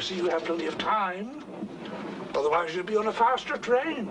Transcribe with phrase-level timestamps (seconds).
[0.00, 1.44] I see you have plenty of time.
[2.34, 4.06] Otherwise, you'd be on a faster train.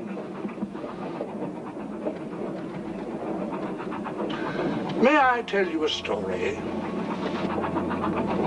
[5.02, 6.58] May I tell you a story?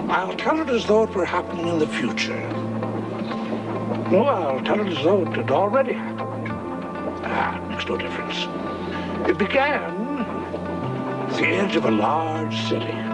[0.08, 2.48] I'll tell it as though it were happening in the future.
[4.12, 6.46] No, I'll tell it as though it had already happened.
[7.24, 8.46] Ah, makes no difference.
[9.28, 13.11] It began at the edge of a large city.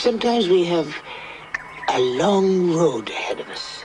[0.00, 0.96] Sometimes we have
[1.90, 3.84] a long road ahead of us.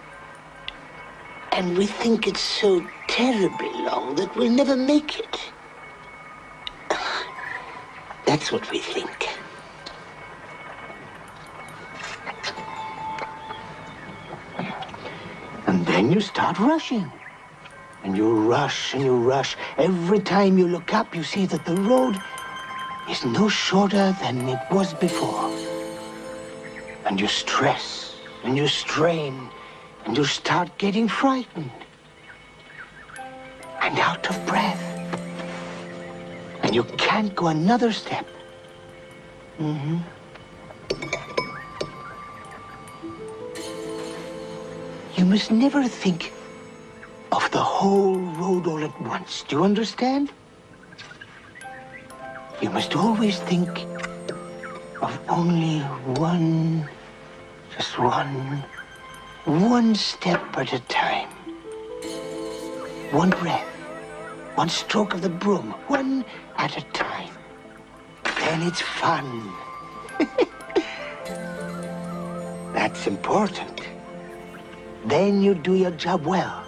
[1.51, 5.51] And we think it's so terribly long that we'll never make it.
[8.25, 9.27] That's what we think.
[15.67, 17.11] And then you start rushing.
[18.05, 19.57] And you rush and you rush.
[19.77, 22.15] Every time you look up, you see that the road
[23.09, 25.54] is no shorter than it was before.
[27.15, 29.49] And you stress and you strain
[30.05, 31.71] and you start getting frightened
[33.81, 34.83] and out of breath.
[36.63, 38.27] And you can't go another step.
[39.61, 39.99] Mm-hmm.
[45.15, 46.33] You must never think
[47.31, 49.45] of the whole road all at once.
[49.47, 50.33] Do you understand?
[52.61, 53.85] You must always think
[55.01, 55.79] of only
[56.19, 56.89] one,
[57.75, 58.63] just one,
[59.43, 61.27] one step at a time.
[63.11, 63.67] One breath,
[64.55, 66.23] one stroke of the broom, one
[66.57, 67.33] at a time.
[68.39, 69.51] Then it's fun.
[72.73, 73.81] That's important.
[75.05, 76.63] Then you do your job well.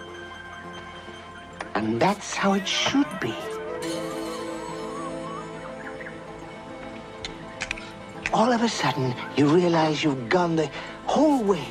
[1.74, 3.34] And that's how it should be.
[8.38, 10.70] All of a sudden, you realize you've gone the
[11.06, 11.66] whole way,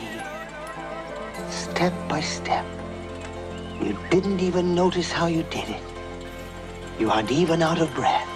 [1.50, 2.66] step by step.
[3.82, 5.82] You didn't even notice how you did it.
[7.00, 8.28] You aren't even out of breath.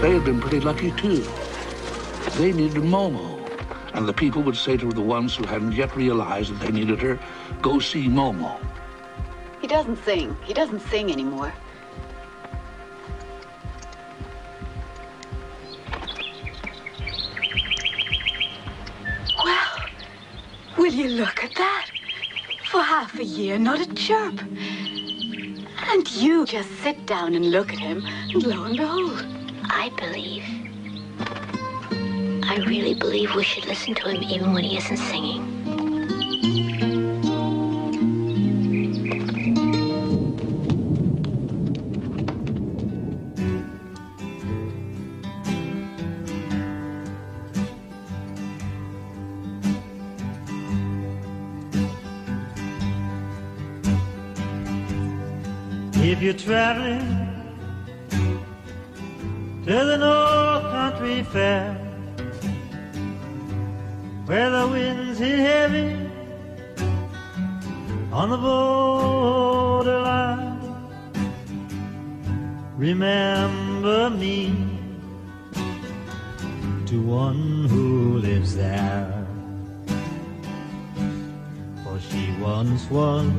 [0.00, 1.26] They had been pretty lucky too.
[2.36, 3.36] They needed Momo.
[3.94, 7.00] And the people would say to the ones who hadn't yet realized that they needed
[7.00, 7.18] her,
[7.62, 8.60] go see Momo.
[9.60, 10.36] He doesn't sing.
[10.44, 11.52] He doesn't sing anymore.
[19.44, 19.76] Well,
[20.76, 21.86] will you look at that?
[22.70, 24.40] For half a year, not a chirp.
[25.90, 29.37] And you just sit down and look at him, and lo and behold.
[30.18, 30.44] I believe.
[32.44, 35.44] I really believe we should listen to him even when he isn't singing.
[56.02, 57.17] If you're traveling
[59.68, 61.74] to the North Country Fair,
[64.24, 66.08] where the winds hit heavy
[68.10, 69.78] on the borderline,
[72.78, 74.54] remember me
[76.86, 79.26] to one who lives there.
[81.84, 83.30] For she once was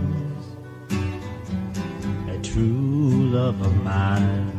[2.30, 4.59] a true love of mine.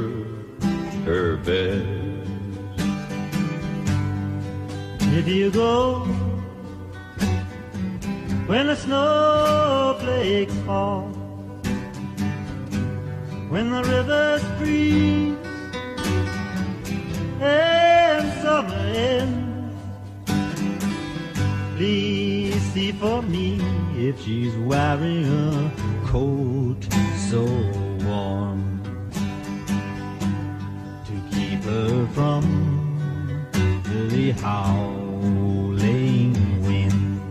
[1.05, 2.01] her best.
[5.13, 6.05] If you go
[8.47, 11.09] when the snowflakes fall,
[13.49, 15.37] when the rivers freeze
[17.41, 19.77] and summer ends,
[21.77, 23.59] please see for me
[23.97, 25.71] if she's wearing a
[26.05, 26.77] coat
[27.29, 27.80] so
[32.13, 32.43] from
[33.83, 36.33] the howling
[36.65, 37.21] wind.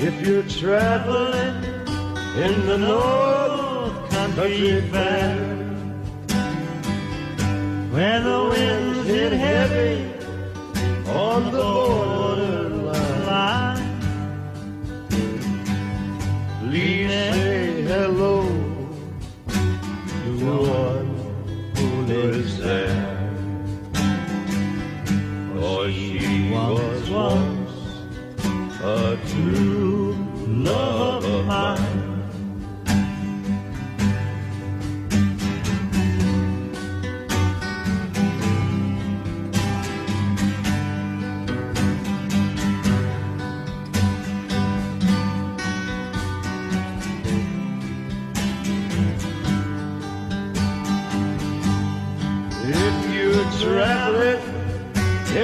[0.00, 1.64] If you're traveling
[2.36, 5.56] in the North Country Fair,
[7.92, 10.04] Where the winds hit heavy
[11.08, 13.82] on the borderline, line,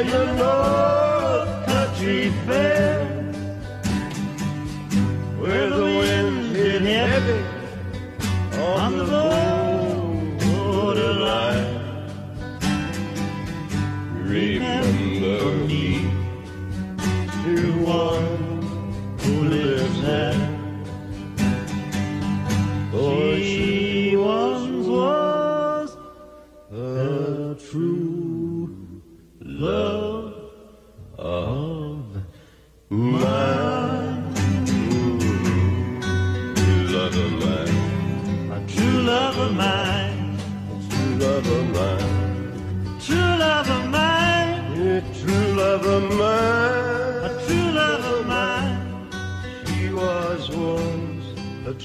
[0.07, 2.96] the North Country Fair,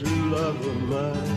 [0.03, 1.30] true love of mine.